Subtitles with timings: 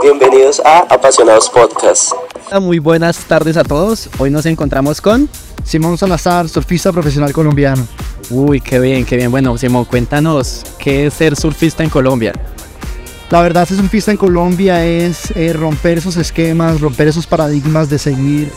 [0.00, 2.12] Bienvenidos a Apasionados Podcast.
[2.60, 4.08] Muy buenas tardes a todos.
[4.18, 5.28] Hoy nos encontramos con
[5.64, 7.86] Simón Salazar, surfista profesional colombiano.
[8.30, 9.30] Uy, qué bien, qué bien.
[9.30, 12.32] Bueno, Simón, cuéntanos, ¿qué es ser surfista en Colombia?
[13.30, 17.98] La verdad, ser surfista en Colombia es eh, romper esos esquemas, romper esos paradigmas de
[17.98, 18.52] seguir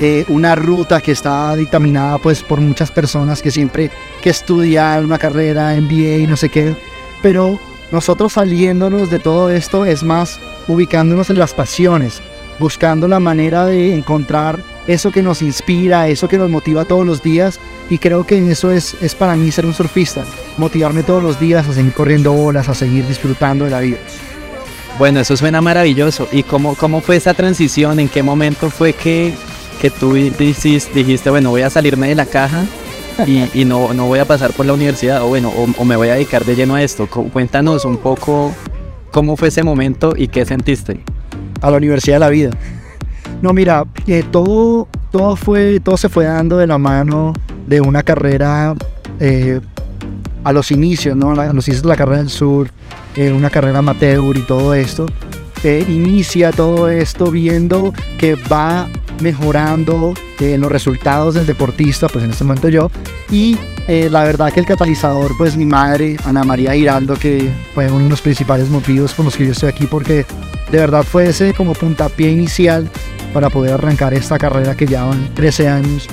[0.00, 3.90] eh, una ruta que está dictaminada pues por muchas personas que siempre
[4.22, 6.76] que estudiar una carrera, MBA y no sé qué.
[7.22, 7.58] Pero
[7.92, 10.38] nosotros saliéndonos de todo esto es más
[10.68, 12.20] ubicándonos en las pasiones,
[12.58, 17.22] buscando la manera de encontrar eso que nos inspira, eso que nos motiva todos los
[17.22, 17.58] días.
[17.88, 20.24] Y creo que eso es, es para mí ser un surfista,
[20.56, 23.98] motivarme todos los días a seguir corriendo olas, a seguir disfrutando de la vida.
[24.98, 26.28] Bueno, eso suena maravilloso.
[26.30, 27.98] ¿Y cómo, cómo fue esa transición?
[27.98, 29.34] ¿En qué momento fue que,
[29.80, 32.64] que tú dijiste, dijiste, bueno, voy a salirme de la caja
[33.26, 36.14] y, no, no, voy a pasar por la universidad o bueno, o, me voy a
[36.14, 37.06] dedicar de lleno a esto.
[37.06, 38.52] Cuéntanos un poco
[39.10, 41.00] cómo fue ese momento y qué sentiste.
[41.60, 42.50] A la universidad de la vida.
[43.42, 47.32] No, mira, eh, todo, todo, fue, todo se fue dando de la mano
[47.66, 48.74] de una carrera
[49.18, 49.60] eh,
[50.44, 51.32] a los inicios, ¿no?
[51.32, 52.70] A los inicios de la carrera del sur,
[53.16, 55.06] eh, una carrera amateur y todo esto.
[55.64, 58.88] inicia todo esto viendo que va
[59.20, 62.90] mejorando eh, los resultados del deportista, pues en este momento yo.
[63.30, 67.90] Y eh, la verdad que el catalizador, pues mi madre, Ana María Giraldo, que fue
[67.90, 70.24] uno de los principales motivos por los que yo estoy aquí, porque
[70.70, 72.88] de verdad fue ese como puntapié inicial
[73.32, 76.08] para poder arrancar esta carrera que llevan 13 años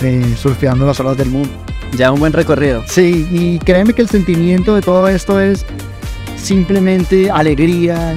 [0.00, 1.50] eh, surfeando las olas del mundo.
[1.96, 2.84] Ya un buen recorrido.
[2.86, 5.66] Sí, y créeme que el sentimiento de todo esto es
[6.36, 8.14] simplemente alegría.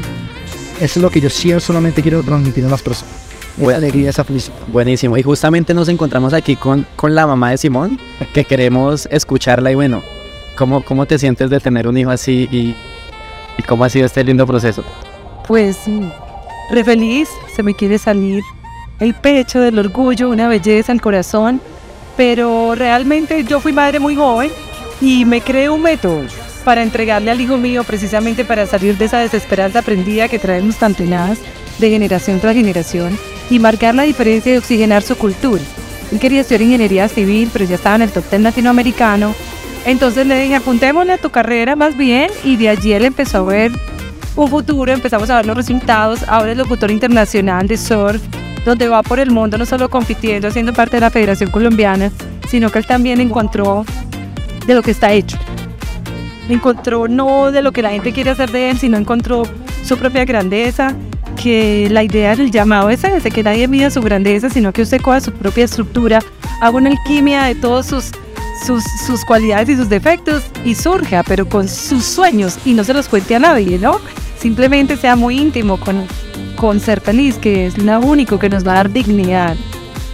[0.79, 3.24] Eso es lo que yo sí solamente quiero transmitir a las personas
[3.63, 4.55] alegría, esa felicidad.
[4.67, 5.17] Buenísimo.
[5.17, 7.99] Y justamente nos encontramos aquí con, con la mamá de Simón,
[8.33, 9.71] que queremos escucharla.
[9.71, 10.01] Y bueno,
[10.57, 12.75] ¿cómo, cómo te sientes de tener un hijo así y,
[13.57, 14.83] y cómo ha sido este lindo proceso?
[15.47, 15.79] Pues
[16.71, 18.43] re feliz, se me quiere salir
[18.99, 21.61] el pecho del orgullo, una belleza al corazón.
[22.17, 24.49] Pero realmente yo fui madre muy joven
[25.01, 26.21] y me creé un método
[26.63, 30.95] para entregarle al hijo mío precisamente para salir de esa desesperanza aprendida que traemos tan
[30.95, 31.37] tenaz
[31.77, 33.17] de generación tras generación
[33.49, 35.61] y marcar la diferencia de oxigenar su cultura.
[36.11, 39.33] Él quería estudiar ingeniería civil, pero ya estaba en el top 10 latinoamericano.
[39.85, 43.43] Entonces le dije, apuntémosle a tu carrera más bien, y de allí él empezó a
[43.43, 43.71] ver
[44.35, 46.23] un futuro, empezamos a ver los resultados.
[46.27, 48.21] Ahora es locutor internacional de surf,
[48.65, 52.11] donde va por el mundo no solo compitiendo, siendo parte de la Federación Colombiana,
[52.49, 53.85] sino que él también encontró
[54.65, 55.37] de lo que está hecho.
[56.49, 59.43] Encontró no de lo que la gente quiere hacer de él, sino encontró
[59.83, 60.95] su propia grandeza
[61.45, 64.99] que la idea del llamado es ese, que nadie mida su grandeza, sino que usted
[64.99, 66.19] coja su propia estructura,
[66.59, 68.05] haga una alquimia de todos sus,
[68.65, 72.95] sus, sus cualidades y sus defectos y surja, pero con sus sueños y no se
[72.95, 73.99] los cuente a nadie, ¿no?
[74.39, 76.07] Simplemente sea muy íntimo con,
[76.55, 79.55] con ser feliz, que es lo único que nos va a dar dignidad.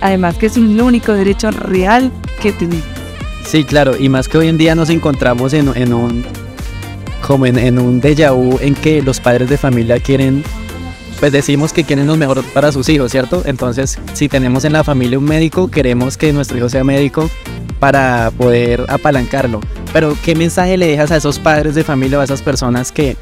[0.02, 2.12] Además que es un único derecho real
[2.42, 2.84] que tenemos.
[3.46, 6.26] Sí, claro, y más que hoy en día nos encontramos en, en un
[7.26, 10.44] como en, en un déjà vu en que los padres de familia quieren
[11.22, 13.44] pues decimos que quieren lo mejor para sus hijos, ¿cierto?
[13.46, 17.30] Entonces, si tenemos en la familia un médico, queremos que nuestro hijo sea médico
[17.80, 19.62] para poder apalancarlo.
[19.94, 23.18] Pero, ¿qué mensaje le dejas a esos padres de familia o a esas personas que,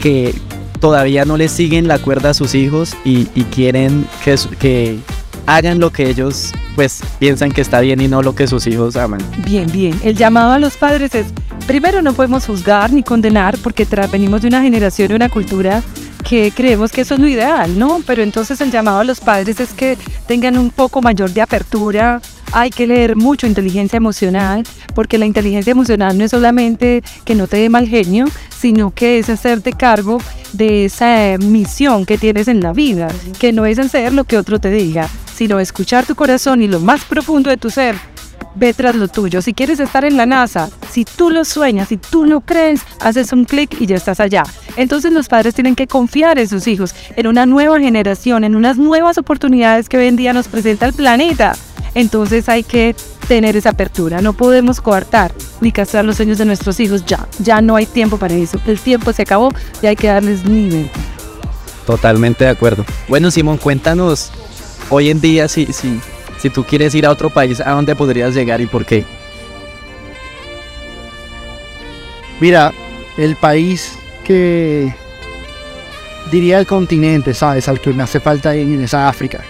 [0.00, 0.32] que
[0.78, 4.98] todavía no le siguen la cuerda a sus hijos y, quieren que, que
[5.46, 8.94] hagan lo que ellos pues piensan que está bien y no lo que sus hijos
[8.94, 9.20] aman.
[9.44, 9.98] Bien, bien.
[10.04, 11.26] El llamado a los padres es,
[11.66, 15.82] primero no podemos juzgar ni condenar porque venimos de una generación y una cultura
[16.22, 18.02] que creemos que eso es lo ideal, ¿no?
[18.06, 22.20] Pero entonces el llamado a los padres es que tengan un poco mayor de apertura.
[22.52, 24.64] Hay que leer mucho inteligencia emocional,
[24.94, 28.26] porque la inteligencia emocional no es solamente que no te dé mal genio,
[28.56, 30.18] sino que es hacerte cargo
[30.52, 34.58] de esa misión que tienes en la vida, que no es hacer lo que otro
[34.58, 37.96] te diga, sino escuchar tu corazón y lo más profundo de tu ser
[38.54, 39.42] ve tras lo tuyo.
[39.42, 43.32] Si quieres estar en la NASA, si tú lo sueñas, si tú lo crees, haces
[43.32, 44.42] un clic y ya estás allá.
[44.76, 48.78] Entonces los padres tienen que confiar en sus hijos, en una nueva generación, en unas
[48.78, 51.54] nuevas oportunidades que hoy en día nos presenta el planeta.
[51.94, 52.94] Entonces hay que
[53.26, 57.60] tener esa apertura, no podemos coartar ni castrar los sueños de nuestros hijos ya, ya
[57.60, 60.90] no hay tiempo para eso, el tiempo se acabó y hay que darles nivel.
[61.86, 62.84] Totalmente de acuerdo.
[63.08, 64.32] Bueno Simón, cuéntanos
[64.88, 66.00] hoy en día si, si
[66.40, 69.04] si tú quieres ir a otro país, ¿a dónde podrías llegar y por qué?
[72.40, 72.72] Mira,
[73.18, 74.94] el país que
[76.30, 77.68] diría el continente, ¿sabes?
[77.68, 79.44] Al que me hace falta ir es África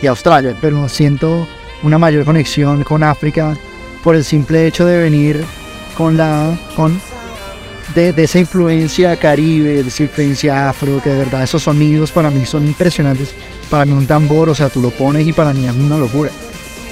[0.00, 1.46] y Australia, pero siento
[1.82, 3.56] una mayor conexión con África
[4.02, 5.44] por el simple hecho de venir
[5.96, 6.98] con la con
[7.94, 12.30] de, de esa influencia caribe, de esa influencia afro, que de verdad esos sonidos para
[12.30, 13.34] mí son impresionantes.
[13.70, 16.30] Para mí un tambor, o sea, tú lo pones y para mí es una locura.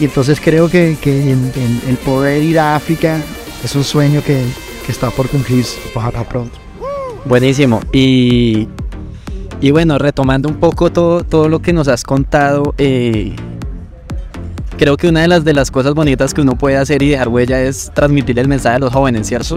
[0.00, 3.20] Y entonces creo que, que en- en el poder ir a África
[3.62, 4.42] es un sueño que,
[4.84, 6.58] que está por cumplirse, ojalá pronto.
[7.24, 7.80] Buenísimo.
[7.92, 8.66] Y,
[9.60, 13.36] y bueno, retomando un poco todo, todo lo que nos has contado, eh,
[14.76, 17.28] creo que una de las, de las cosas bonitas que uno puede hacer y dejar
[17.28, 19.56] huella es transmitir el mensaje a los jóvenes, ¿cierto?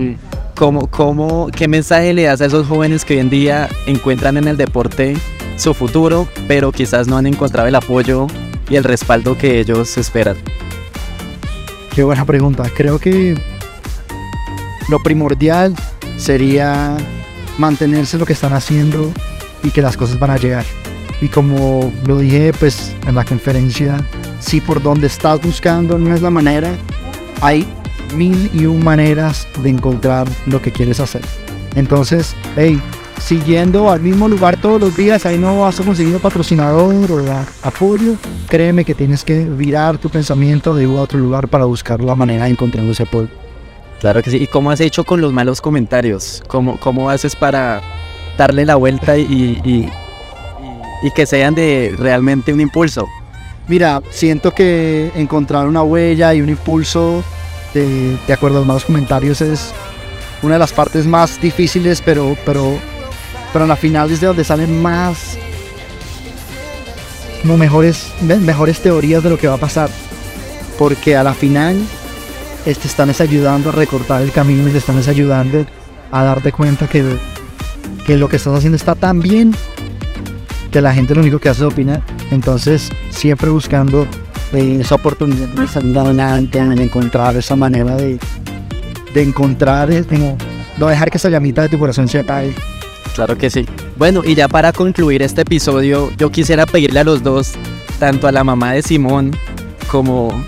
[0.56, 4.48] ¿Cómo, cómo, ¿Qué mensaje le das a esos jóvenes que hoy en día encuentran en
[4.48, 5.18] el deporte
[5.56, 8.28] su futuro, pero quizás no han encontrado el apoyo
[8.70, 10.38] y el respaldo que ellos esperan?
[11.94, 12.70] Qué buena pregunta.
[12.76, 13.36] Creo que
[14.90, 15.74] lo primordial
[16.18, 16.98] sería
[17.58, 19.12] mantenerse lo que están haciendo
[19.64, 20.66] y que las cosas van a llegar.
[21.22, 23.98] Y como lo dije pues en la conferencia,
[24.40, 26.72] si por donde estás buscando no es la manera,
[27.42, 27.66] hay
[28.16, 31.22] mil y un maneras de encontrar lo que quieres hacer.
[31.76, 32.82] Entonces, hey,
[33.20, 37.26] siguiendo al mismo lugar todos los días, ahí no vas a conseguir patrocinador o
[37.64, 38.14] apoyo.
[38.48, 42.16] Créeme que tienes que virar tu pensamiento de un a otro lugar para buscar la
[42.16, 43.30] manera de encontrar ese apoyo.
[44.00, 44.38] Claro que sí.
[44.38, 46.44] ¿Y cómo has hecho con los malos comentarios?
[46.48, 47.82] ¿Cómo, cómo haces para
[48.38, 49.90] darle la vuelta y, y, y-
[51.04, 53.06] y que sean de realmente un impulso?
[53.68, 57.24] Mira, siento que encontrar una huella y un impulso
[57.74, 59.74] de, de acuerdo a los malos comentarios es
[60.44, 62.78] una de las partes más difíciles, pero, pero,
[63.56, 65.38] pero a la final es de donde salen más
[67.42, 69.90] como mejores, me- mejores teorías de lo que va a pasar.
[70.78, 71.78] Porque a la final
[72.66, 75.66] te están es ayudando a recortar el camino y te están es ayudando
[76.12, 77.06] a darte cuenta que,
[78.06, 79.56] que lo que estás haciendo está tan bien
[80.70, 82.02] que la gente lo único que hace es opinar.
[82.32, 84.06] Entonces, siempre buscando
[84.52, 88.20] eh, esa oportunidad de salir adelante, de encontrar esa manera de,
[89.14, 90.38] de encontrar, como,
[90.78, 92.54] no dejar que esa llamita de tu corazón se apague.
[93.16, 93.66] Claro que sí.
[93.96, 97.54] Bueno, y ya para concluir este episodio, yo quisiera pedirle a los dos,
[97.98, 99.32] tanto a la mamá de Simón
[99.90, 100.44] como,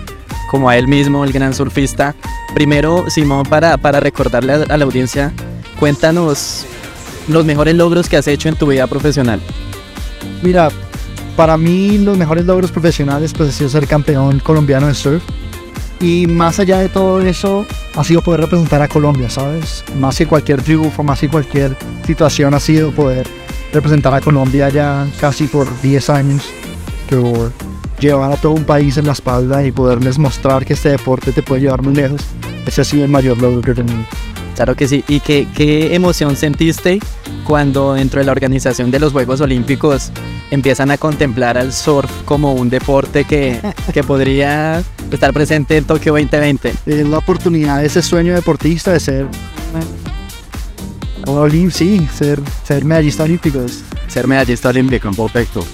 [0.50, 2.14] como a él mismo, el gran surfista.
[2.54, 5.32] Primero, Simón, para, para recordarle a, a la audiencia,
[5.80, 6.66] cuéntanos
[7.26, 9.40] los mejores logros que has hecho en tu vida profesional.
[10.42, 10.68] Mira,
[11.34, 15.22] para mí los mejores logros profesionales pues ha sido ser campeón colombiano de surf.
[16.00, 17.66] Y más allá de todo eso,
[17.96, 19.84] ha sido poder representar a Colombia, ¿sabes?
[19.98, 23.26] Más que cualquier triunfo, más que cualquier situación, ha sido poder
[23.72, 26.44] representar a Colombia ya casi por 10 años.
[27.10, 27.52] Por
[27.98, 31.42] llevar a todo un país en la espalda y poderles mostrar que este deporte te
[31.42, 32.20] puede llevar muy lejos.
[32.66, 34.04] Ese ha sido el mayor logro que he tenido.
[34.54, 35.04] Claro que sí.
[35.08, 37.00] ¿Y qué, qué emoción sentiste
[37.48, 40.12] cuando dentro de la organización de los Juegos Olímpicos
[40.50, 43.58] empiezan a contemplar al surf como un deporte que,
[43.94, 46.74] que podría estar presente en Tokio 2020?
[46.84, 49.26] Es la oportunidad, ese sueño deportista de ser...
[51.26, 53.60] Olim, sí, ser, ser medallista olímpico.
[54.08, 55.64] Ser medallista olímpico, perfecto.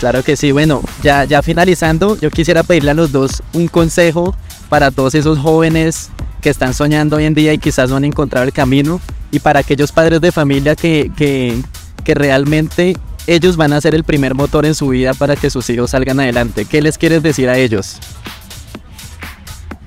[0.00, 0.50] Claro que sí.
[0.50, 4.34] Bueno, ya, ya finalizando, yo quisiera pedirle a los dos un consejo
[4.68, 6.10] para todos esos jóvenes
[6.46, 9.00] que están soñando hoy en día y quizás no han encontrado el camino
[9.32, 11.60] y para aquellos padres de familia que, que,
[12.04, 12.96] que realmente
[13.26, 16.20] ellos van a ser el primer motor en su vida para que sus hijos salgan
[16.20, 16.64] adelante.
[16.64, 17.96] ¿Qué les quieres decir a ellos?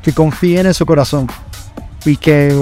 [0.03, 1.27] que confíen en su corazón
[2.03, 2.53] y que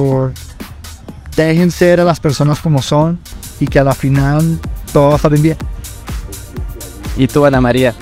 [1.36, 3.20] dejen ser a las personas como son
[3.60, 4.60] y que a la final
[4.94, 5.58] todo va a salir bien.
[7.18, 7.96] Y tú, Ana María,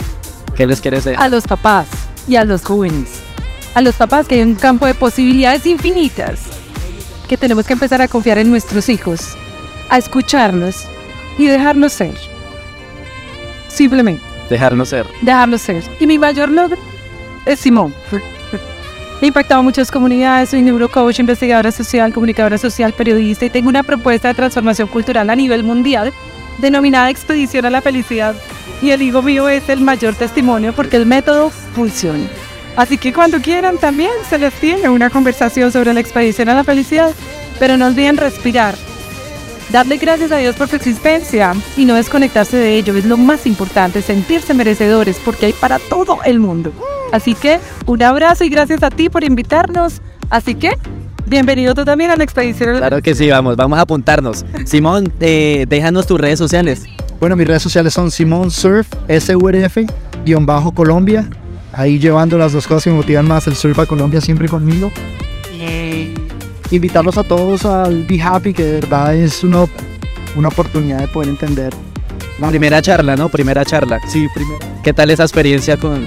[0.57, 1.17] ¿qué les quieres decir?
[1.17, 1.87] a los papás
[2.27, 3.14] y a los jóvenes.
[3.75, 6.39] A los papás que hay un campo de posibilidades infinitas.
[7.27, 9.35] Que tenemos que empezar a confiar en nuestros hijos,
[9.89, 10.85] a escucharnos
[11.37, 12.15] y dejarnos ser.
[13.67, 15.05] Simplemente, Dejarnos ser.
[15.21, 15.83] dejarnos ser.
[15.99, 16.77] Y mi mayor logro
[17.45, 17.93] es Simón.
[19.21, 24.27] He impactado muchas comunidades, soy neurocoach, investigadora social, comunicadora social, periodista y tengo una propuesta
[24.27, 26.13] de transformación cultural a nivel mundial
[26.59, 28.35] denominada Expedición a la Felicidad.
[28.81, 32.25] Y el hijo mío es el mayor testimonio porque el método funciona.
[32.75, 36.63] Así que cuando quieran también se les tiene una conversación sobre la expedición a la
[36.63, 37.11] felicidad.
[37.59, 38.75] Pero no olviden respirar.
[39.71, 43.47] Darle gracias a Dios por su existencia y no desconectarse de ello es lo más
[43.47, 46.71] importante, sentirse merecedores porque hay para todo el mundo.
[47.11, 50.01] Así que un abrazo y gracias a ti por invitarnos.
[50.29, 50.77] Así que
[51.25, 52.77] bienvenido tú también a la expedición.
[52.77, 54.45] Claro que sí, vamos, vamos a apuntarnos.
[54.65, 56.83] Simón, eh, déjanos tus redes sociales.
[57.19, 59.77] Bueno, mis redes sociales son Simón Surf, SURF,
[60.25, 61.27] guion bajo Colombia.
[61.77, 64.91] Ahí llevando las dos cosas que me motivan más, el surf a Colombia siempre conmigo.
[65.59, 66.13] Y
[66.71, 69.65] invitarlos a todos al Be Happy, que de verdad es una,
[70.35, 71.73] una oportunidad de poder entender.
[72.39, 73.29] la- Primera charla, ¿no?
[73.29, 73.99] Primera charla.
[74.07, 74.59] Sí, primero.
[74.83, 76.05] ¿Qué tal esa experiencia con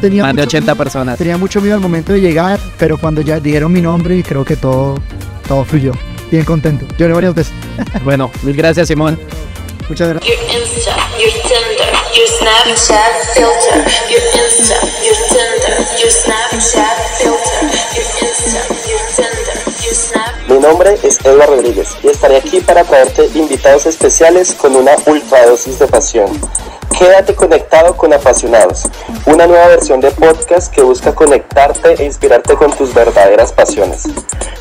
[0.00, 1.18] Tenía más de mucho 80 miedo- personas?
[1.18, 4.56] Tenía mucho miedo al momento de llegar, pero cuando ya dijeron mi nombre, creo que
[4.56, 4.94] todo,
[5.48, 5.92] todo fluyó.
[6.30, 6.86] bien contento.
[6.98, 7.52] Lloré varias veces.
[8.04, 9.18] Bueno, mil gracias, Simón.
[9.88, 10.36] Muchas gracias.
[12.12, 13.78] Your Snapchat filter,
[14.10, 14.74] your Insta,
[15.06, 17.62] your Tinder, your Snapchat filter,
[17.94, 20.48] your Insta, your Tinder, your Snap.
[20.48, 25.78] Mi nombre es Edward Rodríguez y estaré aquí para traerte invitados especiales con una ultradosis
[25.78, 26.28] de pasión.
[26.98, 28.82] Quédate conectado con Apasionados,
[29.26, 34.08] una nueva versión de podcast que busca conectarte e inspirarte con tus verdaderas pasiones.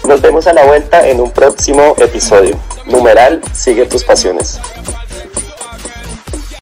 [0.04, 2.60] Nos vemos a la vuelta en un próximo episodio.
[2.86, 4.60] Numeral, sigue tus pasiones.